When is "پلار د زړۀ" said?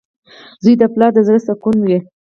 0.93-1.39